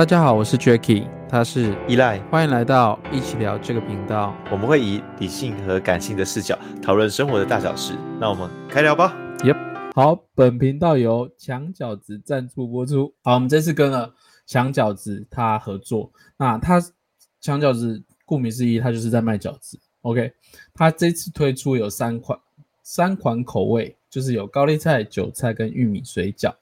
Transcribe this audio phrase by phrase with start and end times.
[0.00, 4.34] 大家好，我是 Jacky，他是依赖，欢迎来到一起聊这个频道。
[4.50, 7.92] 我们会以理性和感性的视角讨论生活的大小事。
[8.18, 9.14] 那我们开聊吧。
[9.40, 13.12] Yep，好，本频道由墙角子赞助播出。
[13.22, 14.14] 好，我们这次跟了
[14.46, 16.10] 墙角子他合作。
[16.38, 16.82] 那他
[17.42, 19.78] 墙角子顾名思义，他就是在卖饺子。
[20.00, 20.32] OK，
[20.72, 22.38] 他这次推出有三款
[22.82, 26.54] 三款口味，就是有高丽菜、韭菜跟玉米水饺。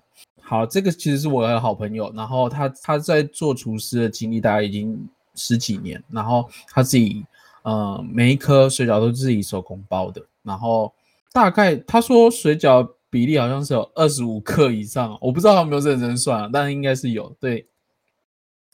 [0.48, 7.22] 好，这个其实是我的好朋友，然后他他在做厨师的经历大概已经十几年，然后他自己
[7.64, 10.90] 呃每一颗水饺都是自己手工包的，然后
[11.34, 17.58] 大概他说水饺比例好像是有二十五克以上，我不知道他有没有认真算，但是应该是有，对，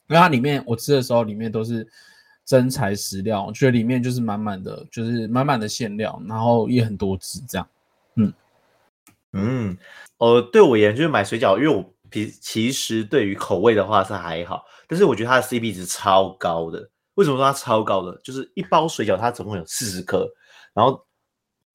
[0.07, 1.85] 因为它里面我吃的时候里面都是
[2.45, 7.67] 真材实料，我觉得里面就是满满的，就是满满的馅料，然后也很多汁这样，
[8.15, 8.33] 嗯。
[9.35, 9.77] 嗯。
[10.19, 16.89] 呃，对我而言就是买水饺，因为我其其实对于口味的话是还好，但是我觉得它的 CP 值超高的。
[17.15, 18.17] 为什么说它超高的？
[18.23, 20.27] 就是一包水饺它总共有四十颗，
[20.73, 21.05] 然后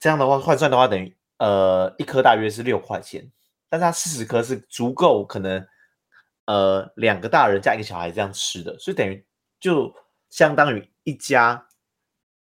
[0.00, 3.30] 这样的话换算的话等于呃一颗大约是六块钱，
[3.68, 5.64] 但是它四十颗是足够可能
[6.46, 9.24] 呃两个大人加一个小孩这样吃的，所以等于
[9.60, 9.94] 就
[10.30, 11.66] 相当于一家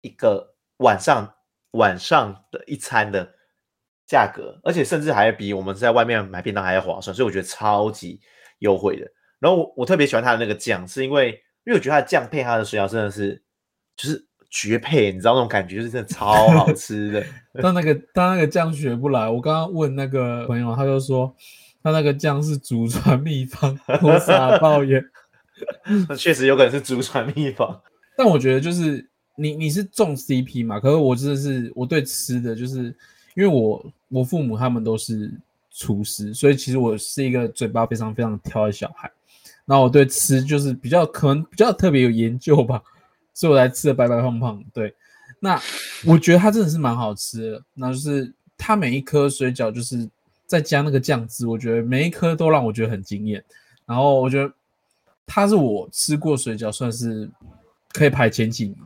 [0.01, 1.33] 一个晚上
[1.71, 3.34] 晚上的一餐的。
[4.07, 8.19] 价格，而且甚至还比我们在外面买便当还要划算，所以我觉得超级
[8.59, 9.07] 优惠的。
[9.39, 11.29] 然后我我特别喜欢它的那个酱，是因为
[11.65, 13.41] 因为我觉得它的酱配它的水饺真的是
[13.97, 17.25] 就是绝配，你知道那种感觉，就是真的超好吃的。
[17.61, 21.35] 但那个但那个酱学不来，我刚刚问那个朋友，他就说
[21.81, 25.03] 他那个酱是祖传秘方，我傻抱怨。
[26.07, 27.81] 那确实有可能是祖传秘方，
[28.15, 32.95] 但我觉得就是你你是重 CP 嘛，可是我真的是我对吃的就是。
[33.35, 35.31] 因为我我父母他们都是
[35.69, 39.11] 厨师，所以其实我是一个嘴巴非常非常挑的小孩。
[39.65, 42.81] 然后我对吃就是比较可能比较特别有研究吧，
[43.33, 44.63] 所以我才吃的白白胖胖。
[44.73, 44.93] 对，
[45.39, 45.59] 那
[46.05, 47.63] 我觉得它真的是蛮好吃的。
[47.73, 50.09] 那就是它每一颗水饺就是
[50.45, 53.43] 再加那个酱汁，我觉得每一颗都让我觉得很惊艳。
[53.85, 54.53] 然后我觉得
[55.25, 57.29] 它是我吃过水饺算是
[57.91, 58.77] 可以排前几名，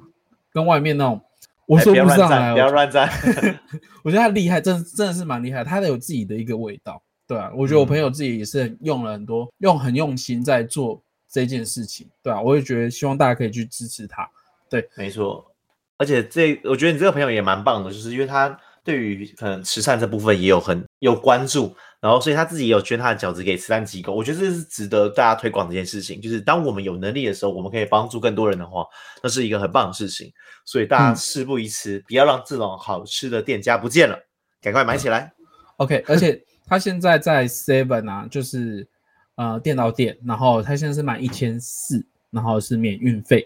[0.51, 1.21] 跟外面那种。
[1.69, 3.07] 我说不上来，不要乱赞。
[4.03, 5.63] 我觉得他厉害，真的真的是蛮厉害。
[5.63, 7.52] 他有自己的一个味道，对啊。
[7.56, 12.41] 我觉得我朋友自己也是用了很多，嗯、用很用心在做这件事情，对啊。
[12.41, 14.28] 我也觉得希望大家可以去支持他，
[14.68, 15.46] 对，没错。
[16.00, 21.75] 而且这，我觉得你这个朋友也蛮棒的，就是因为他对于可能慈善这部分也有很有关注。
[22.01, 26.22] 然后，所以他自己也有捐他的饺子给慈善机构，我觉得这是值得大家推广的一件事情。
[26.22, 28.85] 就是当我们有能力的时候，我们可以帮助更多人的话，
[29.22, 30.31] 那是一个很棒的事情。
[30.63, 34.17] 所以大家事不宜迟，嗯、不要让这种好吃的店家不见了，
[34.62, 35.34] 赶快买起来。
[35.75, 38.88] OK，而且 他现在在 Seven 啊，就是
[39.35, 43.46] 呃电脑店，然后他现在是满一千四，然后是免运费。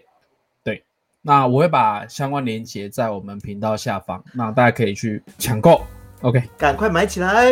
[1.24, 5.82] 对，那我会把相关链接在我们频道下方，那大家可以去抢购。
[6.22, 7.52] OK，赶快买起来。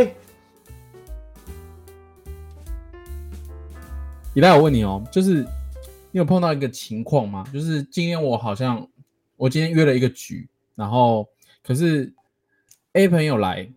[4.33, 5.43] 依赖，我问你哦，就是
[6.11, 7.45] 你有碰到一个情况吗？
[7.53, 8.87] 就是今天我好像
[9.35, 11.27] 我今天约了一个局，然后
[11.63, 12.13] 可是
[12.93, 13.69] A 朋友来，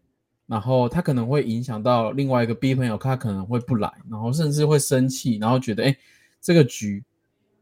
[0.47, 5.97] 然后他可能会影响到另外一个 B 朋友，他可能会不来，然后甚至会生气，然后觉得哎，
[6.41, 7.03] 这个局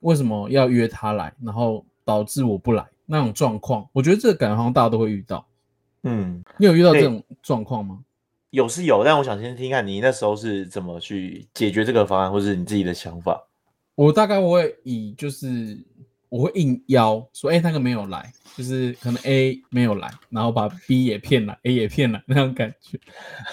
[0.00, 5.46] 为什么要约他来，然后导致我不来那种状况，我觉得这个感觉好像大家都会遇到。
[6.04, 8.00] 嗯，你有遇到这种状况吗？
[8.50, 13.48] 有是有，但我想先听看你那时候是怎么去解决这个方案，或是你自己的想法。
[13.94, 15.78] 我大概我会以就是
[16.28, 22.98] 我会应邀说，哎、欸，那个没有来，就是可能 A 没有来，然后把 B 也骗来，A 也骗来那种感觉。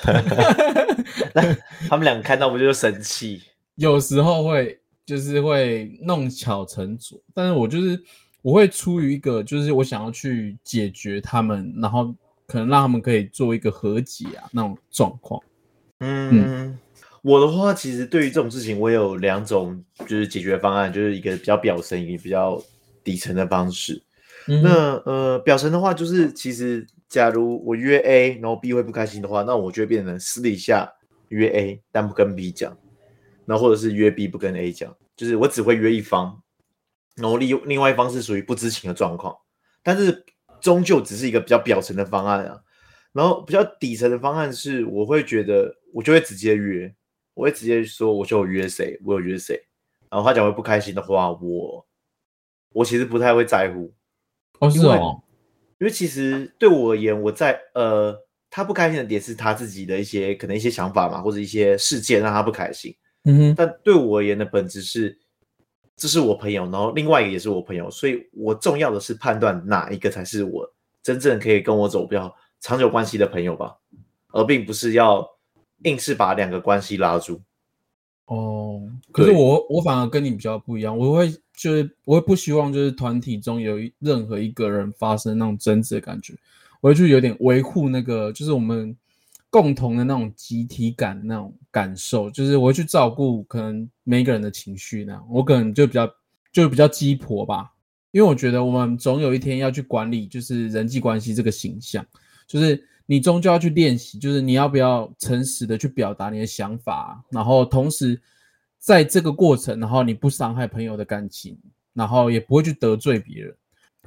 [1.34, 1.56] 那
[1.88, 3.42] 他们两个看到不就生气？
[3.76, 8.02] 有时候会就是会弄巧成拙，但是我就是
[8.50, 12.16] 我会出于一个就是我想要去解决他们，然后。
[12.52, 15.40] 可能让他们可以做一个和解啊，那种状况。
[16.00, 16.80] 嗯，嗯，
[17.22, 22.60] 我的话其实对于这种事情，我有两种就是解决方案，就是一个比较表层，一个比较
[23.04, 24.02] 底层的方式。
[24.48, 30.92] 嗯、那呃，表层的话就是，其实假如我约 A，然后 B 会不开心的话，那我就会变成私底下
[31.28, 32.76] 约 A，但不跟 B 讲，
[33.46, 36.42] 然后或者是约 B 不跟 A 讲，就是我只会约一方，
[37.20, 39.36] 然后另另外一方是属于不知情的状况，
[39.84, 40.26] 但是。
[40.62, 42.62] 终究只是一个比较表层的方案啊，
[43.14, 46.94] 然后比较底层的方案是，我会觉得我就会直接约，
[47.34, 49.58] 我会直接说我就有约谁，我有约谁，
[50.10, 51.88] 然后他讲会不开心的话，我
[52.74, 53.94] 我其实不太会在乎。
[54.60, 55.24] 哦，是哦，
[55.80, 58.14] 因为其实对我而言，我在呃，
[58.50, 62.94] 他不开心的点是他自己的一些可能一些想法嘛，或者一些事件让他不开心。
[63.24, 65.18] 嗯哼，但对我而言的本质是，
[66.00, 70.66] 这是我朋友，然后另外一个也是我朋友，所以我重要的是判断哪一个才是我
[71.04, 73.76] 真正可以跟我走比较长久关系的朋友吧，
[74.32, 75.28] 而并不是要
[75.84, 77.42] 硬是把两个关系拉住。
[78.26, 78.82] 哦，
[79.12, 86.34] 可是我我反而跟你比较不一样，我会就是我会不希望就是团体中有任何一个人发生那种争执的感觉，
[86.80, 88.96] 我会就有点维护那个就是我们
[89.50, 96.10] 共同的那种集体感那种感受，就是我会去照顾可能每一个人的情绪那样，我可能就比较
[96.52, 97.72] 就比较鸡婆吧，
[98.12, 102.06] 因为我觉得我们总有一天要去管理就是人际关系这个形象，
[102.48, 102.84] 就是。
[103.12, 108.22] 你终究要去练习，就是你要不要诚实的去表达你的想法，然后同时
[108.78, 111.58] 在这个过程，然后你不伤害朋友的感情，
[111.96, 113.56] 然后也不会去得罪别人。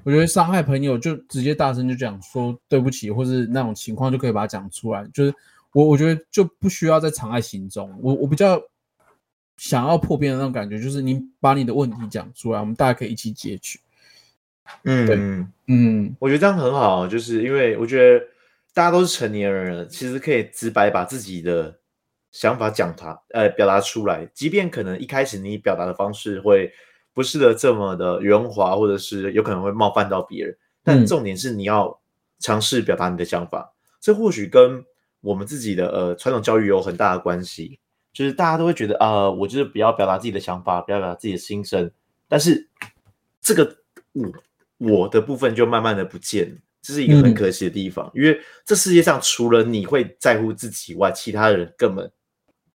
[0.04, 5.06] 我觉得伤害朋友就直接大声就讲说对不起，或是那种情况就可以把它讲出来。
[5.12, 5.34] 就是
[5.72, 7.93] 我我觉得就不需要再藏在心中。
[8.02, 8.60] 我我比较
[9.56, 13.78] 想要破冰的那种感觉，就是你把你的问题讲出来，我们大家可以一起解决。
[14.84, 15.16] 嗯，对，
[15.66, 18.25] 嗯，我觉得这样很好，就是因为我觉得。
[18.75, 21.78] 大家都是成年人了，其实可以直白把自己的
[22.31, 24.26] 想法讲他，呃，表达出来。
[24.32, 26.72] 即便可能一开始你表达的方式会
[27.12, 32.00] 不是的这么的圆滑，或者是有可能会冒犯到别人，但重点是你要
[32.38, 33.73] 尝试表达你的想法。
[33.75, 34.85] 嗯、这或许跟
[35.20, 37.79] 我们自己的呃传统教育有很大的关系，
[38.12, 41.91] 就是大家都会觉得啊、呃，我就是不要表达自己的想法，不要表达自己的心声。
[42.29, 42.69] 但是
[43.41, 43.76] 这个
[44.12, 44.32] 我
[44.79, 46.56] 我的部分就慢慢的不见了。
[46.82, 52.11] 这是一个很可惜的地方，嗯，因为这世界上除了你会在乎自己以外，其他人根本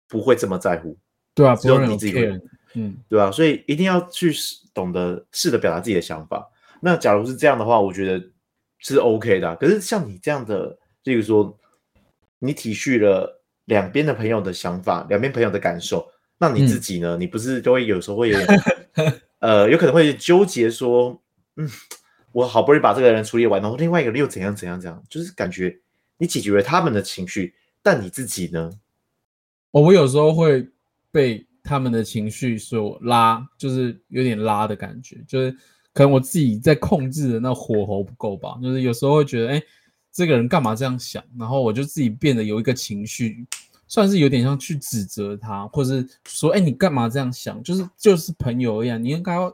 [0.07, 0.95] 不会这么在乎。
[1.33, 2.39] 对啊，只有你自己会，
[2.75, 4.33] 嗯，对啊，所以一定要去
[4.73, 6.49] 懂得试着表达自己的想法。
[6.79, 8.23] 那假如是这样的话，我觉得
[8.79, 9.55] 是 OK 的啊。
[9.55, 11.57] 可是像你这样的，例如说
[12.39, 16.07] 你体恤了两边的朋友的想法，两边朋友的感受，
[16.37, 17.17] 那你自己呢？
[17.17, 18.63] 嗯，你不是就会有时候会有点
[19.39, 21.21] 呃，有可能会纠结说，
[21.55, 21.69] 嗯。
[22.31, 25.73] 我好不容易把这个人处理完，然后另外一个人又怎样怎样怎样，就是感觉
[26.17, 28.69] 你解决了他们的情绪，但你自己呢？
[29.71, 30.67] 我我有时候会
[31.13, 35.51] 被他们的情绪所拉，就是有点拉的感觉，就是
[35.91, 39.61] 可能我自己在控制的那火候不够吧，就是有时候会觉得，哎，
[40.13, 41.21] 这个人干嘛这样想？
[41.37, 43.45] 然后我就自己变得有一个情绪，
[43.87, 47.61] 算是有点像去指责他，或者是说，哎，你干嘛这样想？
[47.63, 49.51] 就是就是朋友一样，你应该要。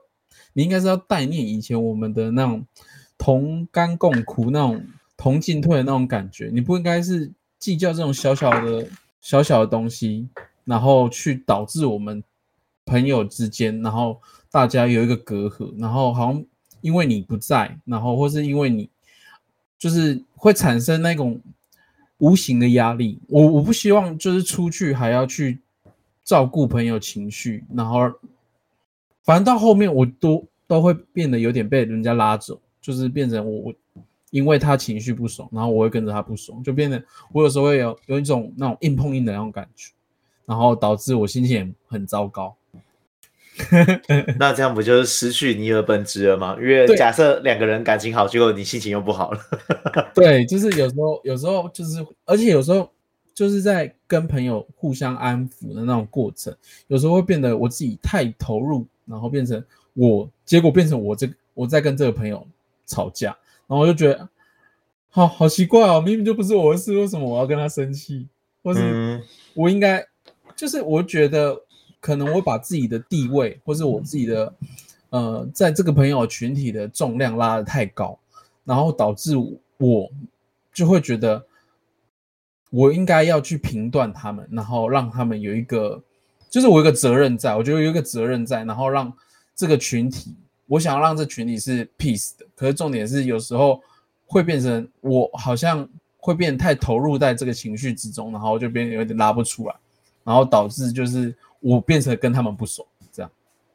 [0.54, 2.66] 你应该是要代念以前我们的那种
[3.18, 4.86] 同甘共苦、那种
[5.16, 8.86] 同进退的那种感觉，你不应该是计较这种小小的
[9.22, 10.28] 小小的东西，
[10.66, 12.24] 然后去导致我们
[12.86, 14.20] 朋友之间，然后
[14.50, 16.46] 大家有一个隔阂，然后好像
[16.82, 18.90] 因为你不在，然后或是因为你
[19.78, 21.42] 就是会产生那种
[22.18, 23.20] 无形的压力。
[23.28, 25.60] 我我不希望就是出去还要去
[26.24, 28.12] 照顾朋友情绪，然后。
[29.24, 33.74] 反正到后面我都都会变得有点被人家拉走，就是变成我我
[34.32, 39.92] 因为他情绪不爽，然后我会跟着他不爽，就变得我有时候会有有一种那种硬碰硬的那种感觉，
[40.52, 42.54] 然后导致我心情也很糟糕。
[44.38, 46.58] 那这样不就是失去你的本质了吗？
[46.60, 49.40] 因为假设两个人感情好，结果你心情又不好了。
[50.14, 52.92] 对，就是有时候有时候就是，而且有时候
[53.34, 56.54] 就是在跟朋友互相安抚的那种过程，
[56.88, 58.86] 有时候会变得我自己太投入。
[59.08, 59.62] 然后变成
[59.94, 62.48] 我，结果变成我这个我在跟这个朋友
[62.86, 63.36] 吵架，
[63.68, 64.30] 然后我就觉得，
[65.10, 68.26] 好好奇怪哦，明明就不是我的事，为什么我要跟他生气？
[68.64, 69.22] 或是
[69.54, 70.06] 我应该，
[70.62, 71.60] 就是我觉得
[72.00, 74.54] 可能我把自己的地位，或是我自己的
[75.10, 78.16] 呃，在这个朋友群体的重量拉得太高，
[78.64, 79.36] 然后导致
[79.80, 80.08] 我
[80.72, 81.44] 就会觉得，
[82.70, 86.00] 我应该要去评断他们，然后让他们有一个。
[86.48, 89.12] 就是我有一个责任在，我觉得有一个责任在，然后让
[89.56, 90.36] 这个群体，
[90.68, 92.46] 我想要让这群体是 peace 的。
[92.56, 93.82] 可是重点是，有时候
[94.28, 99.76] 会变成我好像会变太投入在这个情绪之中，然后就变得有点拉不出来，
[100.24, 103.32] 然后导致就是我变成跟他们不熟，这样。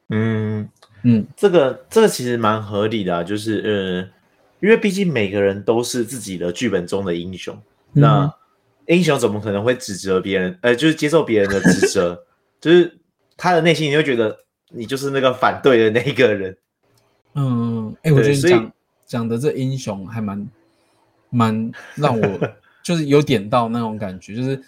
[0.09, 0.69] 嗯
[1.03, 4.27] 嗯，这个这个其实蛮合理的啊，就是呃，
[4.61, 7.55] 因为毕竟每个人都是自己的剧本中的英雄，
[7.93, 8.35] 嗯、那
[8.87, 10.59] 英雄怎么可能会指责别人？
[10.63, 12.25] 呃，就是接受别人的指责。
[12.61, 12.97] 就是
[13.37, 14.37] 他的内心，你会觉得
[14.71, 16.57] 你就是那个反对的那一个人。
[17.35, 18.73] 嗯，哎、欸，我觉得你讲
[19.05, 20.49] 讲的这英雄还蛮
[21.31, 22.41] 蛮让我
[22.83, 24.61] 就是有点到那种感觉，就是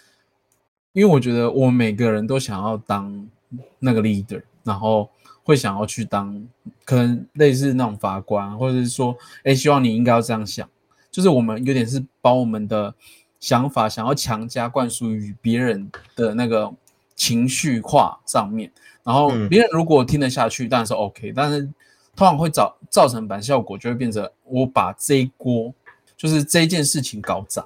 [0.93, 3.27] 因为我觉得我们每个人都想要当
[3.79, 5.09] 那个 leader，然后
[5.43, 6.43] 会想要去当
[6.85, 10.67] 可能类似那种法官，或者是说，哎、欸，希望你应该要这样想，
[11.09, 12.93] 就是我们有点是把我们的
[13.39, 16.73] 想法想要强加灌输于别人的那个。
[17.19, 18.71] 情绪化上面，
[19.03, 21.63] 然后别人如果听得下去，当然是 OK，但是
[22.15, 25.73] 通常会造造成反效果，就会变成我把这一锅
[26.15, 27.65] 就是这一件事情搞砸，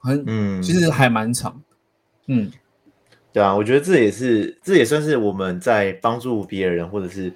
[0.00, 1.58] 很嗯，其实还蛮长，
[2.26, 2.50] 嗯，
[3.32, 7.32] 对啊，我觉得这也是这也算是我们在帮助别人或者是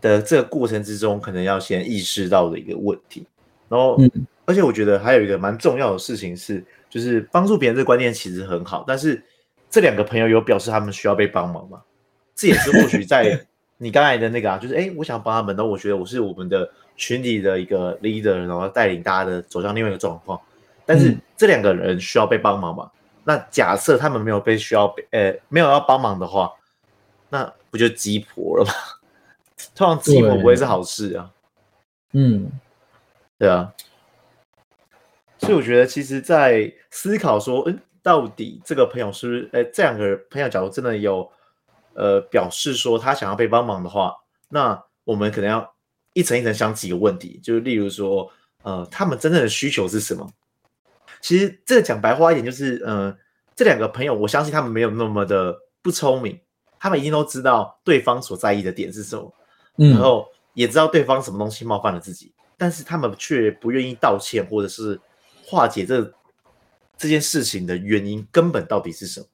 [0.00, 3.26] 的这个过程之中，可能要先意识到的一个问题，
[3.68, 4.10] 然后，嗯，
[4.44, 6.64] 而且我觉得还有一个蛮重要的事情是。
[6.88, 9.22] 就是帮助别人这个观念其实很好，但是
[9.68, 11.82] 这两个朋友有表示他们需要被帮忙吗？
[12.34, 13.38] 这也是或许在
[13.76, 16.66] 你刚才的那个啊，就是哎，我想帮他们，然后我觉得我是我们的
[16.96, 20.40] 群体的一个 leader，然后带领大家的走向另外一个状况。
[20.86, 22.88] 但是这两个人需要被帮忙吗？
[23.28, 26.52] 那假设他们没有被需要被呃没有要帮忙的话，
[27.28, 28.72] 那不就鸡婆了吗？
[29.74, 31.32] 通常鸡婆不会是好事啊。
[32.12, 32.48] 嗯，
[33.36, 33.74] 对啊。
[35.38, 41.28] 所以我觉得，其实，在思考说，嗯，到底这个朋友是不是，哎，这两个朋友，假如真的有，
[41.94, 44.14] 呃，表示说他想要被帮忙的话，
[44.48, 45.74] 那我们可能要
[46.12, 48.30] 一层一层想几个问题，就是例如说，
[48.62, 50.30] 呃，他们真正的需求是什么？
[51.26, 53.12] 其实这个讲白话一点，就是，呃，
[53.56, 55.52] 这两个朋友，我相信他们没有那么的
[55.82, 56.38] 不聪明，
[56.78, 59.34] 他们一定都知道对方所在意的点是什么，
[59.78, 65.00] 嗯，然后也知道对方什么东西冒犯了自己，但是他们却不愿意道歉，或者是。
[65.48, 66.12] 化解这
[66.98, 69.26] 这件事情的原因根本到底是什么？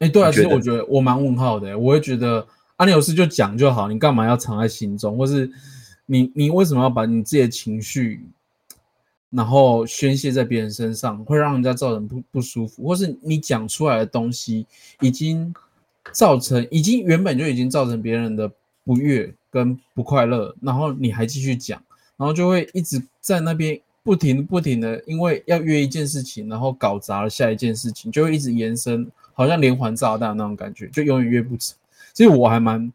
[0.00, 1.78] 哎，对啊，其实我觉得我蛮问号的。
[1.78, 5.16] 我会觉得啊，你有事就讲就好，你干嘛要藏在心中？
[5.16, 5.50] 或是
[6.04, 8.26] 你你为什么要把你自己的情绪
[9.30, 12.84] 然后宣泄在别人身上，会让人家造成不不舒服？
[12.84, 14.66] 或是你讲出来的东西
[15.00, 15.54] 已经
[16.12, 18.50] 造成，已经原本就已经造成别人的
[18.84, 21.82] 不悦跟不快乐，然后你还继续讲，
[22.16, 23.80] 然后就会一直在那边。
[24.06, 29.04] 不停不停的，因为要约一件事情，然后搞砸了下一件事情，就会一直延伸，
[29.34, 31.76] 好像连环炸弹那种感觉，就永远约不成。
[32.12, 32.92] 其实我还蛮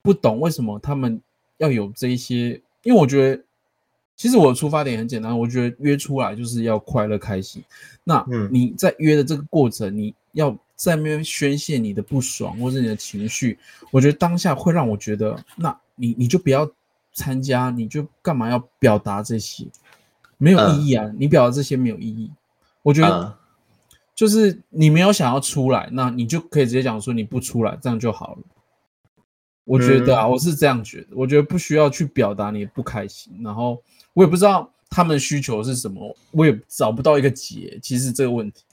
[0.00, 1.20] 不懂为什么他们
[1.56, 2.50] 要有这一些，
[2.84, 3.42] 因为我觉得
[4.18, 7.62] 其实我的出发点很简单，我觉得约出来就是要快乐开心。
[8.02, 13.56] 那你在约的这个过程，你要在那边宣泄你的不爽或者你的情绪，
[13.92, 16.68] 我觉得当下会让我觉得，那你你就不要
[17.12, 19.64] 参加，你就干嘛要表达这些？
[20.36, 22.30] 没有意义啊！Uh, 你表达这些没有意义，
[22.82, 23.36] 我觉得
[24.14, 28.42] 就是你没有想要出来，那你就可以直接讲说你不出来，这样就好了。
[29.64, 33.82] 我觉得啊，我是这样觉得，我觉得不需要去表达你不开心，然后
[34.18, 37.78] 我也不知道他们的需求是什么，我也找不到一个解。
[37.80, 38.64] 其实这个问题，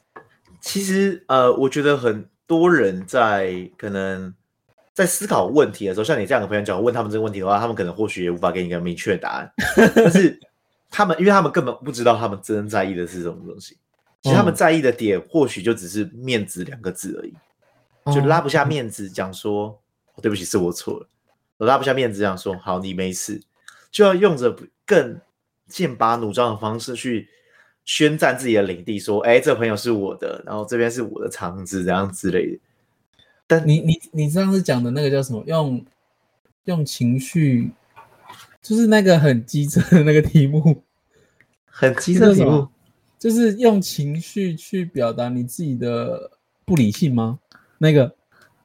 [0.59, 4.33] 其实呃，我觉得很多人在可能
[4.95, 9.53] 在思考问题的时候，像你这样的朋友讲问他们这个问题的话，他们可能或许也无法给你一个明确的答案，
[9.95, 10.39] 但是。
[10.89, 13.75] 他们，因为他们根本不知道他们真正在意的是什么东西。
[14.21, 19.77] 其实他们在意的点，或许就只是“面子”两个字而已，就拉不下面子讲说
[20.21, 21.09] ：“对不起，是我错了。”
[21.57, 23.41] 我拉不下面子讲说：“好，你没事。”
[23.91, 25.19] 就要用着更
[25.67, 27.27] 剑拔弩张的方式去
[27.83, 32.59] 宣战自己的领地，说：“哎，这朋友是我的，然后这边是我的场子，这样之类的。”
[33.47, 35.43] 但你你你上次讲的那个叫什么？
[35.45, 35.85] 用
[36.63, 37.69] 用情绪，
[38.61, 40.83] 就是那个很机车的那个题目。
[41.65, 42.67] 很机车题目，
[43.19, 46.31] 就是用情绪去表达你自己的
[46.65, 47.37] 不理性吗？
[47.77, 48.15] 那个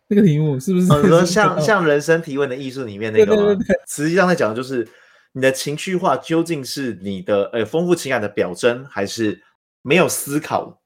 [0.07, 0.87] 那个题目是不是？
[1.03, 3.43] 你说像 像人生提问的艺术里面那个吗？
[3.43, 4.87] 对对对对，实际上在讲的就是
[5.33, 9.43] 你的情绪化究竟是你的呃丰富情感的表征，还是
[9.83, 10.81] 没有思考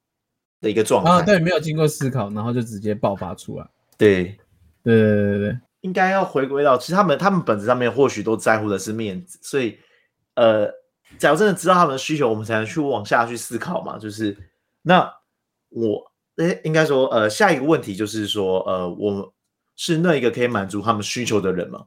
[0.60, 1.10] 的一个状态？
[1.10, 3.66] 啊，对，没有经过思考，然后就直接爆发出来。
[3.96, 4.36] 对，
[4.82, 9.78] 对对对对，应该要回归到，其实他们他们本质上面或许都在乎的是面子，所以
[10.34, 10.70] 呃。
[11.18, 13.96] 假如真的知道他们的需求，我们才能去往下去思考嘛。
[13.96, 14.36] 就是
[14.82, 15.08] 那
[15.68, 16.02] 我
[16.36, 19.24] 诶，应该说呃，下一个问题就是说呃，我们
[19.76, 21.84] 是那一个可以满足他们需求的人吗？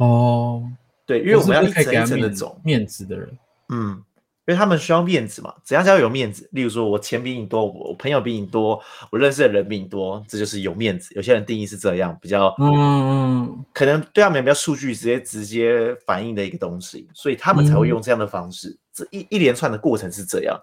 [0.00, 0.64] 哦，
[1.06, 4.02] 对，因为我们要一层一层的走面子的人，嗯。
[4.48, 6.48] 因为他们需要面子嘛，怎样才要有面子？
[6.52, 11.12] 例如说，我钱比你多，我朋友比你多，我认识的人比你多，这就是有面子。
[11.16, 18.68] 有些人定义是这样，比较嗯，可能对他们比较数据直接直接反映的一个东西，所以他们才会用这样的方式。
[18.68, 20.56] 嗯、这一一连串的过程是这样，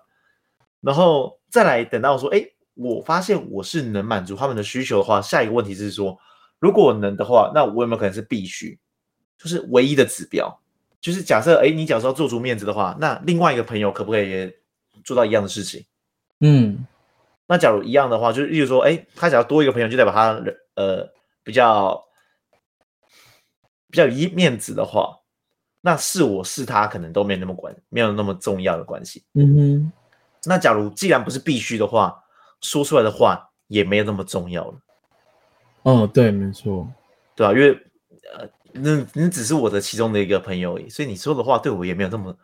[0.80, 2.42] 然后再来等到说，哎，
[2.76, 6.18] 我发现我是能满足他们的需求的话，下一个问题是说，
[6.58, 8.80] 如果能的话，那我有没有可能是必须，
[9.38, 10.60] 就是唯一的指标？
[11.02, 14.56] 就是假设，哎，你假设要做足面子的话，那另外一个朋友可不可以也
[15.04, 15.86] 做到一样的事情？
[16.40, 16.88] 嗯，
[17.46, 20.42] 那假如一样的话，就是例如说，哎，他只要多一个朋友，就代表他
[20.76, 21.06] 呃
[21.44, 22.02] 比较
[23.90, 25.20] 比较一面子的话，
[25.82, 29.24] 那是我是他，可能都没那么关，没有那么重要的关系。
[29.34, 29.92] 嗯哼，
[30.46, 32.24] 那假如既然不是必须的话，
[32.62, 34.80] 说出来的话也没有那么重要了。
[35.82, 36.88] 哦，对，没错，
[37.36, 37.78] 对啊，因为
[38.34, 42.36] 呃，那你只是我的其中的一个朋友而已，所以你说的话对我也没有那么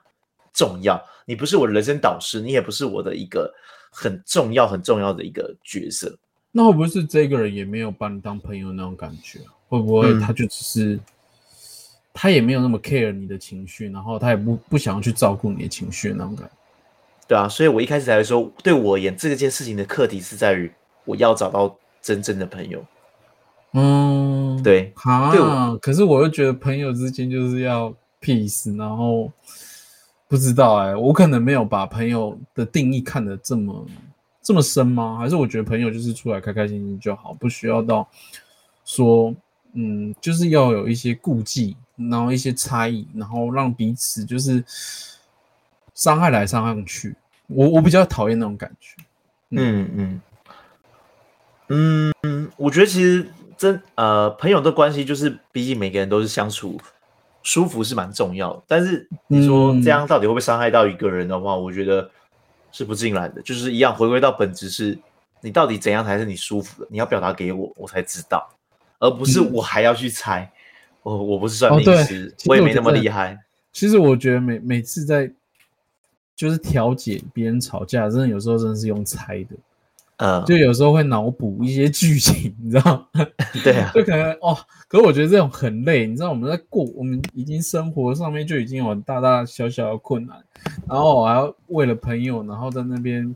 [0.54, 1.04] 重要。
[1.26, 3.54] 你不是我的人生导师，你也不是我的一个
[3.92, 6.18] 很重要、很重要的一个角色。
[6.52, 9.40] 那会不会是这个人也没有把你当朋友那种感觉？
[9.68, 11.00] 会不会他就只是、嗯、
[12.14, 16.54] 他也没有那么 care 你的情绪，然后他也不不想要去照顾你的情绪那种感觉？
[17.28, 20.72] 对啊，所以我一开始才会说，对我而言，这件事情的课题是在于
[21.06, 22.84] 我要找到真正的朋友。
[23.74, 24.29] 嗯，
[24.64, 29.32] 对，啊，对我，可是我又觉得朋友之间就是要 peace，然后
[30.28, 33.86] 不知道哎、欸，我可能没有把朋友的定义看得这么
[34.42, 35.18] 这么深吗？
[35.20, 38.08] 还是我觉得朋友就是出来开开心心就好，不需要到
[38.86, 39.34] 说，
[39.74, 44.64] 嗯，就是要有一些顾忌，然后一些差异，然后让彼此就是
[45.94, 47.16] 伤害来伤害去。
[47.48, 49.04] 我我比较讨厌那种感觉。
[49.52, 50.22] 嗯嗯
[51.68, 53.28] 嗯嗯，我觉得其实。
[53.60, 56.80] 真呃，朋友的关系就是，毕竟每个人都是相处
[57.44, 58.64] 舒服是蛮重要的。
[58.66, 62.10] 但是你说这样到底会不会伤害到一个人的话，嗯、我觉得
[62.72, 63.42] 是不尽然的。
[63.42, 64.98] 就是一样，回归到本质是，
[65.42, 66.88] 你到底怎样才是你舒服的？
[66.90, 68.50] 你要表达给我，我才知道，
[68.98, 70.50] 而不是我还要去猜。
[71.04, 73.38] 我、嗯、我不是算命师，我也没那么厉害。
[73.74, 75.30] 其实我觉得每每次在
[76.34, 79.50] 就是调解别人吵架，真的有时候真的是用猜的。
[80.20, 83.10] 嗯，就有时候会脑补一些剧情，你知道？
[83.64, 84.58] 对啊，就可能哦，
[84.88, 90.38] 可是我觉得这种很累，你知道我们在过，我们已经生活上面就已经有大大小小的困难，
[90.88, 93.36] 然后我还要为了朋友，然后在那边。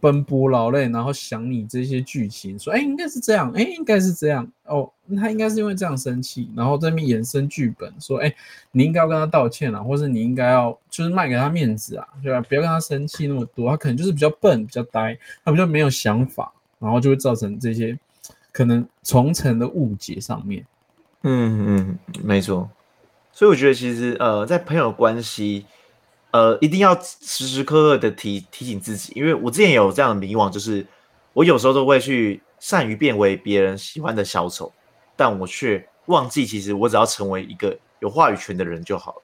[0.00, 8.32] 奔波劳累，然后想你这些剧情，说，哎，应该是这样，哎，应该是这样，哦，他应该是因为这样生气，然后在那边衍生剧本，说，哎，
[8.70, 12.40] 你应该要跟他道歉啊，或者你应该要就是卖给他面子啊，对吧？
[12.48, 17.98] 不要跟他生气那么多，他可能就是比较笨，比较呆，他比较没有想法，然后就会造成这些
[18.52, 20.64] 可能重层的误解上面。
[21.22, 22.70] 嗯嗯，没错。
[23.32, 25.66] 所以我觉得其实呃，在朋友关系。
[26.30, 30.86] 呃，一定要时时刻刻的提提醒自己，因为我之前有这样的迷惘，就是
[31.32, 34.72] 我有时候都会去善于变为别人喜欢的小丑，
[35.16, 39.22] 但我却忘记，其实我只要成为一个有话语权的人就好了。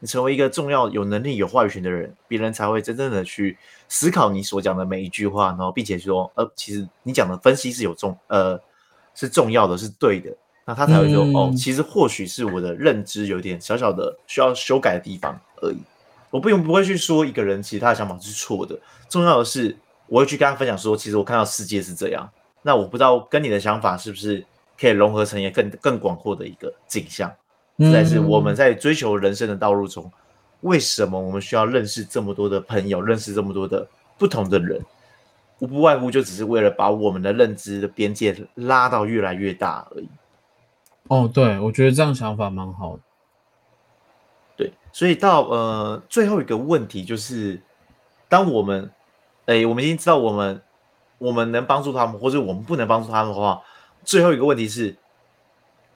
[0.00, 3.56] 你成为一个重要、有能力、有话语权的人，别人才会真正的去
[3.88, 8.60] 思考你所讲的每一句话，然后并且说，呃，其实你讲的分析是有重，呃，
[9.14, 15.78] 是重要的，是对的，那他才会说，嗯、哦，其实或许是我的认知有点小小的需要修改的地方而已。
[16.32, 18.76] 我不用不会去说一个人其实他的想法是错的，
[19.08, 22.28] 重要的是我会去跟他分享说，其实我看到世界是这样。
[22.62, 24.42] 那我不知道跟你的想法是不是
[24.80, 27.30] 可以融合成一个更更广阔的一个景象。
[27.78, 30.10] 实在是我们在追求人生的道路中，
[30.62, 34.80] 为什么我们需要认识这么多的朋友，认识这么多的不同的人？
[35.58, 40.08] 无不外乎就只是为了把我们的认知的边界拉到越来越大而已。
[41.08, 43.02] 哦，对，我觉得这样想法蛮好的。
[44.92, 47.60] 所以到呃最后一个问题就是，
[48.28, 48.90] 当我们，
[49.46, 50.62] 哎，我们已经知道我们
[51.18, 53.62] 我们能帮助他们，或者我们不能帮助他们的话，
[54.04, 54.96] 最后一个问题是，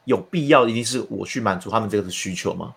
[0.04, 2.74] 有必要一定是我去满足他们这个的需求吗？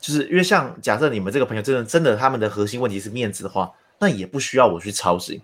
[0.00, 5.42] 就是因为像假设你们这个朋友真的真的他们的核心问题是面子的话，那也不需要我去操心，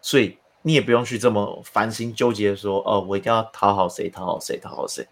[0.00, 5.06] 所以你也不用去这么烦心纠结说，哦，我一定要讨好谁，讨好谁，讨好谁，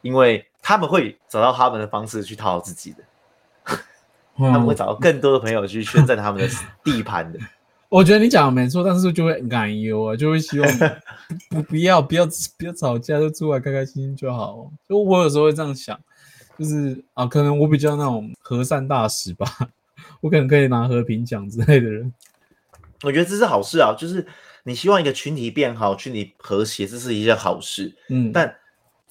[0.00, 3.04] 因为他们会找到他们的方式去讨好自己的。
[4.36, 6.48] 他们会找到更多的朋友去宣战他们的
[6.82, 7.38] 地盘的。
[7.88, 10.70] 我觉得你讲的没错，但是就会担忧啊，就会希望
[11.50, 12.26] 不不要不要
[12.58, 14.70] 不要吵架，就出来开开心心就好。
[14.88, 16.00] 就我有时候会这样想，
[16.58, 19.46] 就是啊，可能我比较那种和善大使吧，
[20.22, 22.12] 我可能可以拿和平奖之类的人。
[23.02, 24.26] 我觉得这是好事啊，就是
[24.64, 27.94] 你希望一个群体变好，群体和谐，这是一件好事。
[28.08, 28.54] 嗯，但。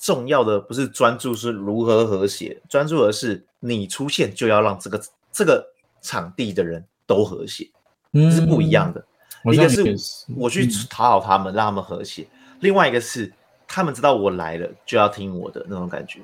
[0.02, 5.00] 重要的不是专注是如何和谐，专注的是你出现就要让这个
[5.32, 5.64] 这个
[6.02, 7.70] 场地的人都和谐，
[8.14, 9.06] 嗯，是不一样的。
[9.54, 9.96] 一个是
[10.36, 12.24] 我去讨好他们，嗯，让他们和谐；
[12.62, 13.32] 另外一个是
[13.68, 16.22] 他们知道我来了就要听我的那种感觉。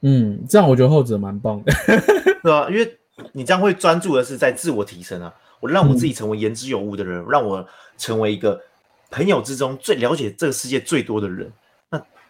[0.00, 1.72] 嗯，这样我觉得后者蛮棒的，
[2.42, 2.68] 对吧？
[2.68, 2.98] 因为
[3.30, 7.64] 你这样会专注的是在自我提升啊，我让我自己成为言之有物的人，嗯，让我
[7.96, 8.60] 成为一个
[9.08, 11.48] 朋友之中最了解这个世界最多的人。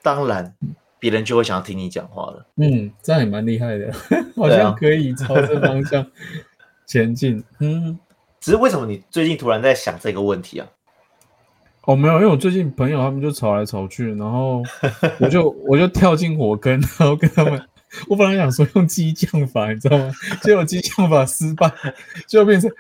[0.03, 0.55] 当然，
[0.99, 2.47] 别人就会想要听你讲话了。
[2.57, 3.93] 嗯，这样也蛮厉害的，
[4.37, 6.05] 好像可以朝这方向
[6.87, 7.39] 前进。
[7.39, 7.99] 啊、 嗯，
[8.41, 10.67] 只是为什么你最近突然在想这个问题啊？
[11.85, 14.63] 哦，没有，因为我最近朋友他们就吵来吵去，然后
[15.19, 17.61] 我就我就跳进火坑，然后跟他们。
[18.09, 20.11] 我本来想说用激将法，你知道吗？
[20.43, 21.71] 结果激将法失败，
[22.27, 22.71] 就变成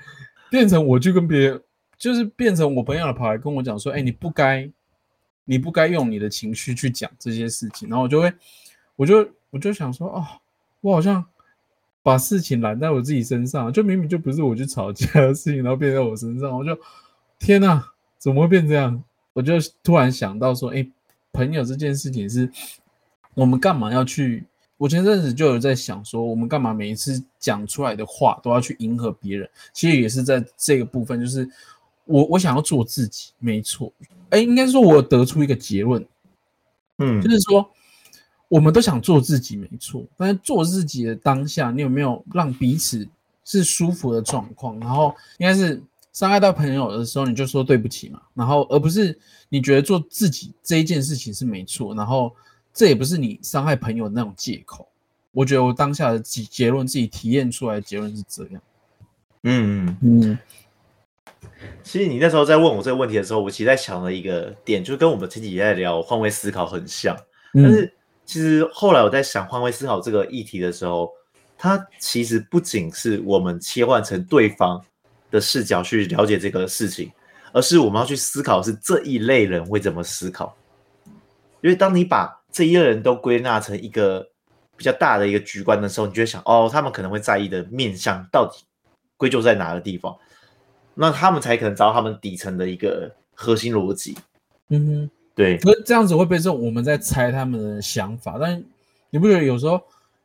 [0.48, 1.60] 变成我就跟别人，
[1.98, 4.70] 就是变成我朋友跑来跟我讲说：“哎、欸，你不该。”
[5.44, 7.88] 你不该用你的情绪去讲这些事情。
[7.88, 8.32] 然后我就会，
[8.96, 10.24] 我就我就想说，哦，
[10.80, 11.24] 我好像
[12.02, 16.78] 把事情揽在我自己身上，就明明就不是我去吵架的事情，然后变在我身上，我就
[17.38, 17.84] 天哪，
[18.18, 19.02] 怎么会变这样？
[19.32, 20.86] 我就突然想到说，哎，
[21.32, 22.50] 朋友这件事情是，
[23.34, 24.44] 我们干嘛要去？
[24.76, 29.48] 我前阵子就有在想说，我们干嘛每一次讲出来的话都要去迎合别人？
[29.72, 31.48] 其实也是在这个部分，就是
[32.12, 33.92] 我我想要做自己，没错。
[34.30, 36.04] 哎，应该说，我得出一个结论，
[36.98, 37.68] 嗯，就是说，
[38.48, 40.04] 我们都想做自己，没错。
[40.16, 43.08] 但是做自己的当下，你有没有让彼此
[43.44, 44.78] 是舒服的状况？
[44.78, 48.20] 然后应该是伤害到朋友的时候，你就说对不起嘛。
[48.34, 52.32] 然后而不是你觉得做自己这一件事情是没错，然后。
[52.74, 54.88] 这也不是你伤害朋友的那种借口，
[55.32, 58.62] 我觉得我当下的结结论，自己体验出来的结论是这样。
[59.42, 60.38] 嗯嗯，
[61.82, 67.16] 其实你那时候在问我这个问题的时候，我其实在想了一个点，就跟我们前几天在聊换位思考很像。
[67.52, 67.92] 但是
[68.24, 71.10] 其实后来我在想换位思考这个议题的时候，
[71.58, 74.82] 它其实不仅是我们切换成对方
[75.30, 77.10] 的视角去了解这个事情，
[77.52, 80.56] 而是我们要去思考是这一类人会怎么思考。
[81.60, 84.26] 因为当你把这一类人都归纳成一个
[84.76, 88.64] 比较大的一个局观的时候，你就会想，哦，他们可能会在意的面向到底
[89.16, 90.16] 归咎在哪个地方？
[90.94, 94.16] 那他们才可能找到他们底层的一个核心逻辑。
[94.68, 95.58] 嗯哼，对。
[95.62, 98.62] 那这样子会被这种我们在猜他们的想法，但
[99.10, 99.80] 你不觉得有时候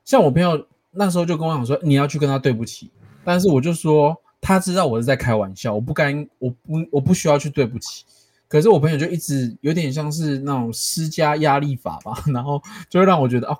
[0.06, 2.90] 像我朋友那时候就跟我讲说，你要去跟他对不起，
[3.24, 8.06] 但是我就说他知道我是在开玩笑，我不该，我不，我不需要去对不起。
[8.48, 13.58] 可是我朋友就一直有点像是那种施加压力法吧， 然后就会让我觉得哦，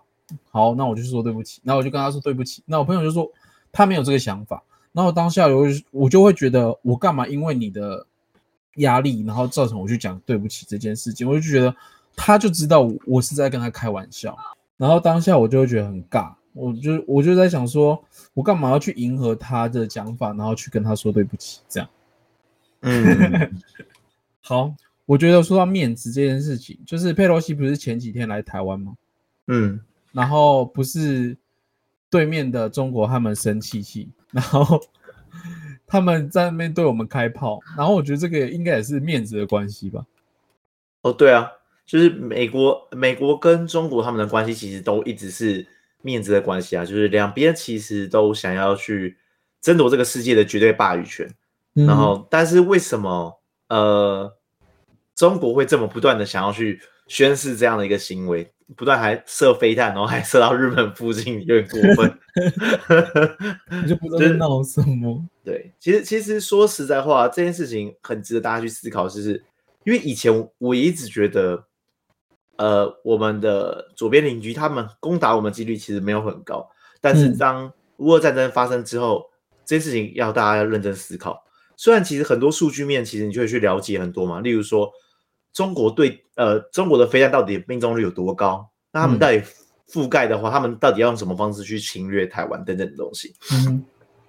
[0.50, 2.64] 好，那我就说对不起，然后我就跟他说对不起。
[2.66, 3.30] 那我朋友就说
[3.72, 8.06] 他没有这个想法，然后当下我我就会觉得我干嘛因为你的
[8.78, 11.76] 压力，然后造成我去讲对不起这件事情，我就觉得
[12.16, 14.38] 他就知道我，我是在跟他开玩笑，
[14.78, 21.90] 然后当下我就会觉得很尬，我就我就在想说，我干嘛要去迎合他的讲法，然后去跟他说对不起，这样，
[22.82, 23.52] 嗯。
[24.42, 24.74] 好，
[25.06, 28.94] 我觉得说到面子这件事情，就是佩洛西不是前几天来台湾吗？
[29.48, 29.78] 嗯，
[30.14, 31.36] 然后不是
[32.10, 34.80] 对面的中国他们生气气，然后
[35.88, 40.06] 他们在那边对我们开炮， 然后我觉得这个应该也是面子的关系吧。
[41.02, 41.52] 哦，对啊，
[41.86, 45.66] 就是美国美国跟中国他们的关系其实都一直是
[46.02, 49.18] 面子的关系啊，就是两边其实都想要去
[49.62, 51.28] 争夺这个世界的绝对话语权，
[51.76, 54.34] 嗯、然后但是为什么呃？
[55.18, 62.20] 中国会这么不断的想要去宣示这样的一个行为，不断还射飞弹，然后还射到日本附近，有点过分。
[63.82, 65.24] 你就不知道在闹什么？
[65.44, 69.42] 对，其实其实说实在话，这件事情很值得大家去思考，就是
[69.86, 71.64] 因为以前我一直觉得，
[72.58, 81.42] 呃，我们的左边邻居他们攻打我们几率其实没有很高，但是当乌俄战争发生之后，嗯、这件事情要大家要认真思考。
[81.78, 84.92] 虽然其实很多数据面，其实你就会去了解很多嘛，例如说。
[85.58, 88.70] 中国对呃，中国的飞弹到底命中率有多高？
[88.92, 89.42] 那他们到底
[89.90, 93.34] 覆盖的话，嗯、他们到底要用什么方式去侵略台湾等等的东西？
[93.52, 93.84] 嗯，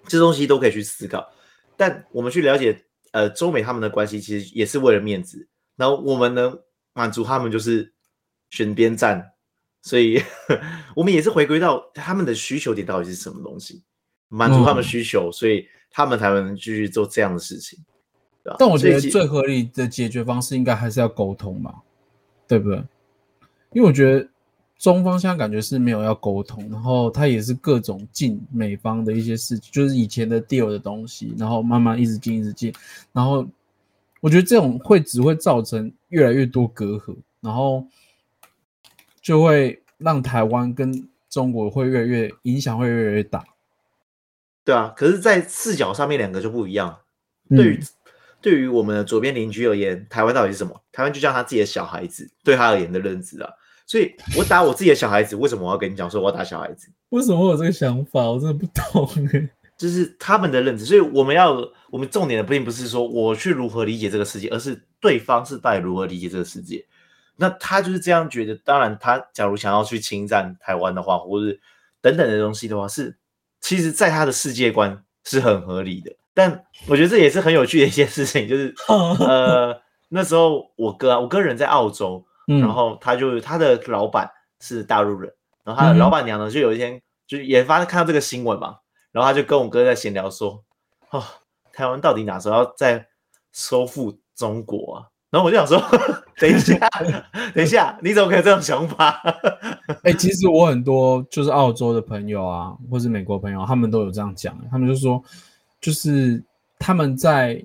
[0.07, 1.31] 这东西都可以去思考。
[1.77, 5.47] 但我们去了解呃，中美他们的关系，其实也是为了面子。
[5.77, 6.59] 然后我们能
[6.95, 7.93] 满足他们，就是
[8.49, 9.23] 选边站。
[9.83, 10.23] 所以
[10.97, 13.83] 我们也是回归到他们的需求点到底是什么东西，
[14.29, 17.79] 满足他们需求，嗯、所以他们才能继续做这样的事情。
[18.59, 21.75] 但我觉得最合理的解决方式应该还是要沟通嘛，
[22.47, 22.77] 对不对？
[23.73, 24.27] 因为我觉得
[24.79, 32.73] 中方现在感觉是没有要沟通，然后他也是各种进美方的一些事情，就是以前的 deal 的东西，然后慢慢一直进一直进，
[33.13, 33.47] 然后
[34.21, 37.85] 我觉得这种会只会造成越来越多隔阂，然后
[39.21, 43.45] 就会让台湾跟中国会越来越影响会越来越大。
[44.65, 46.99] 对啊，可是，在视角上面两个就不一样，
[47.51, 47.87] 对于、嗯。
[48.41, 50.81] 对于我们的左边邻居而言，台湾到底是什么？
[50.93, 53.51] 台湾就像他自己的小孩子，对他而言的认知啊。
[53.87, 56.89] 所以我打我自己的小孩子，为什么我要跟你讲说我要打小孩子？
[57.09, 58.31] 为什么会有这个想法？
[58.31, 59.09] 我真的不懂。
[59.79, 60.85] 就是他们的认知。
[60.85, 61.57] 所以我们要，
[61.91, 66.85] 我们重点的并不是说我去如何理解这个世界，而是对方是到底如何理解这个世界。
[67.37, 68.55] 那他就是这样觉得。
[68.57, 71.59] 当然，他假如想要去侵占台湾的话，或是
[72.01, 73.17] 等等的东西的话，是
[73.61, 76.13] 其实在他的世界观是很合理的。
[76.39, 78.73] 但我觉得这也是很有趣的一件事情，就是
[79.19, 79.77] 呃
[80.09, 85.33] 那时候我哥啊，我哥人在澳洲，嗯、然后他就他的老板是大陆人，
[85.65, 88.77] 然后他的老板娘呢就有一天就也发现看到这个新闻嘛，
[89.11, 90.63] 然后他就跟我哥在闲聊说，
[91.11, 91.25] 哦，
[91.73, 93.09] 台湾到底哪时候要再
[93.53, 95.11] 收复中国啊？
[95.31, 95.77] 然后我就想说，
[96.39, 96.79] 等一下，
[97.53, 99.21] 等一下，你怎么可以这种想法？
[100.05, 105.21] 哎、欸，其实我很多就是澳洲的朋友啊，或是美国朋友，他们都有这样讲，他们就说，
[105.81, 106.43] 就是
[106.79, 107.65] 他们在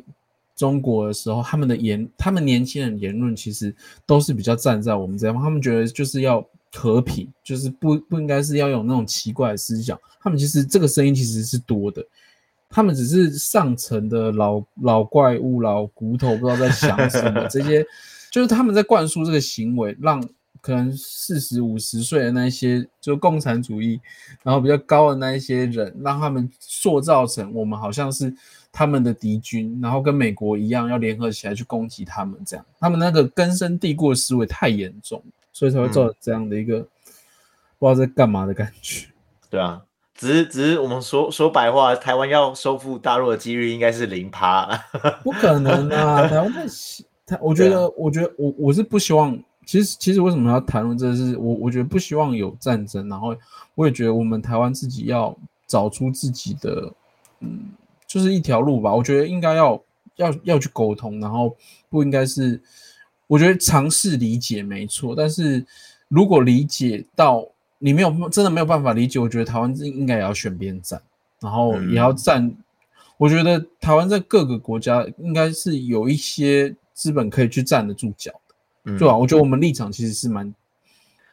[0.55, 12.05] 中国的时候，他们的言，他们年轻人言论其实都是比较站在我们这边，他们觉得就是要和平，就是不不应该是要有那种奇怪的思想，他们其实这个声音其实是多的。
[12.69, 17.47] 他们只是上层的老老怪物、老骨头，不知道在想什么。
[17.47, 17.85] 这些
[18.31, 20.19] 就是他们在灌输这个行为，让
[20.63, 23.99] 可能四十五十岁的那些就共产主义，
[24.43, 28.33] 然后比较高的那一些人，让他们塑造成我们好像是
[28.71, 32.39] 他们的敌军，然后跟美国一样要联合起来去攻击他们。
[32.45, 35.21] 这样，他们那个根深蒂固的思维太严重，
[35.51, 36.87] 所以才会造成这样的一个、嗯、
[37.77, 39.07] 不知道在干嘛的感觉。
[39.49, 39.81] 对啊。
[40.15, 44.65] 只是，只是我们说说白话，台湾要收复大陆的几率应该是零趴，
[45.23, 46.25] 不可能啊！
[46.29, 46.53] 台湾
[47.25, 49.37] 太我觉得，我觉得，我我是不希望。
[49.65, 53.07] 其实，其实为什么要谈论这是我，我觉得不希望有战争。
[53.07, 53.35] 然后，
[53.75, 55.35] 我也觉得我们台湾自己要
[55.67, 56.93] 找出自己的，
[57.39, 57.71] 嗯，
[58.07, 58.93] 就是一条路吧。
[58.93, 59.81] 我觉得应该要
[60.15, 61.55] 要要去沟通，然后
[61.89, 62.61] 不应该是，
[63.27, 65.65] 我觉得尝试理解没错，但是
[66.07, 67.47] 如果理解到。
[67.79, 71.01] 你没有真的没有办法理解，我觉得台湾应应该也要选边站，
[71.41, 72.41] 然后也要站。
[72.45, 72.55] 嗯、
[73.17, 78.31] 我觉得台湾在各个国家应该是有一些资本可以去站得住脚
[78.83, 79.15] 对啊？
[79.15, 80.53] 我觉得我们立场其实是蛮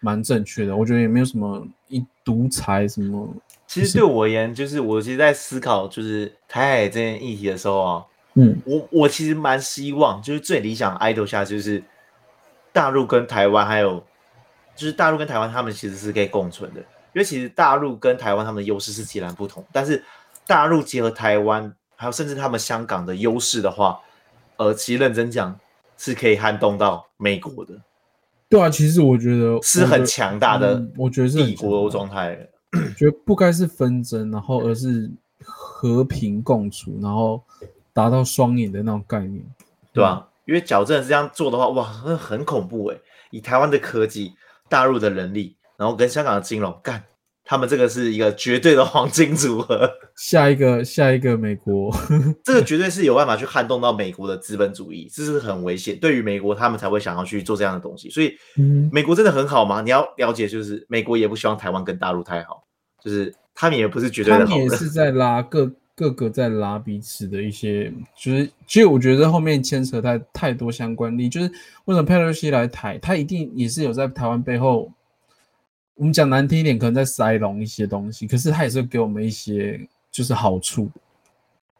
[0.00, 0.76] 蛮正确的。
[0.76, 3.28] 我觉得也没有什么一独裁什么。
[3.66, 11.82] 其实对我而言，就是我其实在思考就是台海这件议题的时候啊，嗯，我我其实蛮希望就是最理想 idol 下就是
[12.72, 14.04] 大陆跟台湾还有。
[14.76, 16.86] 就是大陆跟台湾，他们其实是可以共存的，因
[17.20, 19.62] 为其实大陆跟台湾他们的优势是截然不同。
[19.72, 20.02] 但是
[20.46, 24.00] 大陆结合台湾，还有甚至他们香港的优势的话，
[24.56, 25.58] 呃，其实认真讲
[26.00, 27.74] 是可以撼动到美国的。
[28.48, 32.48] 对啊，其实我觉得是很强大的，我觉得是帝国状态。
[32.96, 35.10] 觉得不该是纷争，然后而是
[35.44, 37.42] 和平共处，然后
[37.92, 39.44] 达到双赢的那种概念，
[39.92, 40.28] 对吧、啊？
[40.46, 43.00] 因为矫正是这样做的话，哇，那很恐怖诶。
[43.30, 44.32] 以台湾的科技。
[44.70, 47.02] 大陆的人力，然后跟香港的金融干，
[47.50, 49.90] 他们这个是一个绝对的黄金组合。
[50.14, 51.92] 下一个，下一个美国，
[52.44, 55.98] 这个绝对是有办法去撼动到美国的资本主义，这是很危险。
[55.98, 58.08] 对于美国，他们才会想要去做这样的东西。
[58.08, 58.32] 所以，
[58.92, 59.82] 美国真的很好吗？
[59.82, 62.62] 你要了解，就是美国也不希望台湾跟大陆太好，
[63.02, 64.46] 就是他们也不是绝对的好。
[64.46, 71.48] 他们也是在拉各各个在拉彼此的一些，就是其实我觉得后面牵扯太太多相关力，就是
[71.86, 74.88] 为什么佩洛西来台，他一定也是有在台湾背后，
[75.94, 80.90] 我们讲难听一点，可能在塞拢一些东西，可是他也是给我们一些就是好处，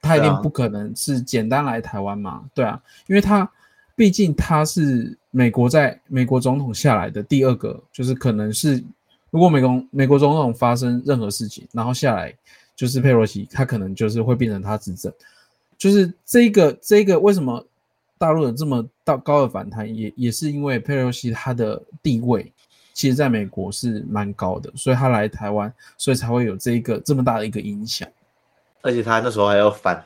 [0.01, 3.51] 他一定不可能是简单来台湾嘛，对啊，因为他
[3.95, 8.83] 毕竟他是美国在美国总统下来的第二个，就是可能是
[9.31, 12.35] 如果美国美国总统发生任何事情，然后下来。
[12.77, 15.13] 就是佩洛西，他可能就是会变成他执政，
[15.77, 17.63] 就是这个这个为什么
[18.17, 22.51] 大陆有这么大高的反弹，也也是因为佩洛西他的地位，
[22.93, 28.09] 其实在美国是蛮高的，所以他来台湾，所以才会有这一个这么大的一个影响。
[28.83, 30.05] 而且他那时候还要反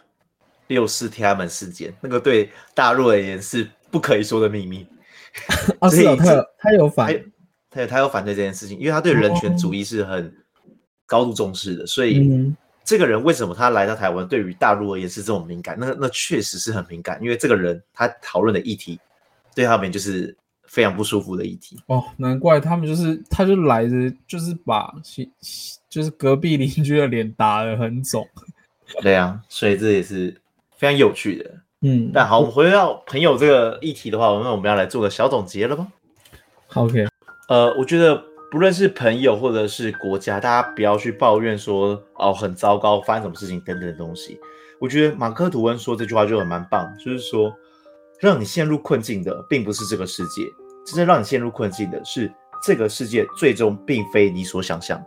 [0.68, 4.86] 六四天安门事件，那个对大陆而言是不可以说的秘密。
[5.80, 7.24] 啊， 是啊，他有他有反，
[7.70, 10.34] 他有他有反对这件事情，因为他对人权主义是很
[11.06, 12.28] 高度重视的，所以。
[12.28, 15.74] 嗯这个人为什么他来到台湾，对于大陆而言是这种敏感？
[15.80, 19.00] 那那确实是很敏感，因为这个人他讨论的议题，
[19.54, 21.78] 对他们就是非常不舒服的议题。
[21.86, 24.92] 哦，难怪他们就是，他就来着，就是把
[25.88, 28.26] 就是隔壁邻居的脸打得很肿。
[29.02, 30.40] 对啊，所以这也是
[30.76, 31.50] 非常有趣的。
[31.80, 35.88] 嗯，但好，我们回到朋友这个议题的话，那我们要来做个小总结了吗
[36.74, 37.06] ？OK，
[37.48, 38.22] 呃，我觉得。
[38.50, 44.38] 不论是朋友或者是国家，大家不要去抱怨说哦很糟糕，发生什么事情等等的东西。
[44.78, 47.52] 我觉得马克吐温说这句话就很蛮棒，就是说
[48.20, 50.42] 让你陷入困境的并不是这个世界，
[50.86, 55.02] 真正让你陷入困境的是这个世界最终并非你所想象。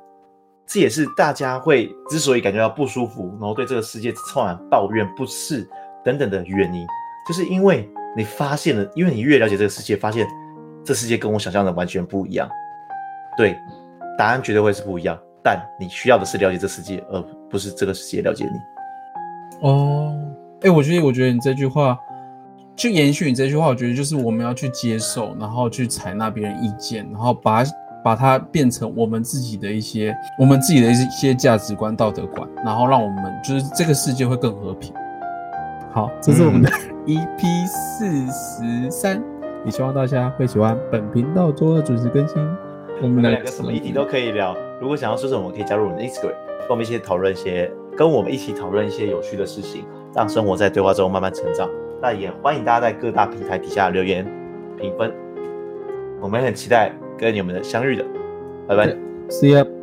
[0.66, 5.66] 这也是大家会之所以感觉到不舒服，然后对这个世界充满抱怨、不适
[6.04, 6.86] 等等的原因，
[7.28, 10.28] 就是因为你发现了，因为你越了解这个世界，发现
[10.84, 12.50] 这世界跟我想象的完全不一样。
[13.38, 13.58] 对，
[14.18, 19.68] 答案绝对会是不一样，但你需要的是了解这世界，而不是这个世界了解你。
[19.68, 20.14] 哦，
[20.64, 21.98] 哎，我觉得，我觉得你这句话，
[22.78, 27.64] 就延续你这句话，我觉得就是我们要去接受，然后去采纳别人意见，然后把
[28.04, 34.94] 把它变成我们自己的一些，我们自己的一些价值观、道德观，然后让我们就是这个世界会更和平。
[35.92, 36.70] 好，这是我们的
[37.08, 39.24] EP 四十三，
[39.66, 42.38] 也希望大家会喜欢本频道周二准时更新。
[43.02, 51.68] 我们两个什么议题都可以聊，如果想要说什么，我们可以加入我们的 Instagram，跟我们一起讨论一些，跟我们一起讨论一些有趣的事情，让生活在对话中慢慢成长。
[52.02, 54.26] 那也欢迎大家在各大平台底下留言
[54.78, 55.12] 评分，
[56.22, 58.06] 我们很期待跟你们的相遇的，
[58.68, 58.96] 拜拜
[59.30, 59.77] ，See you。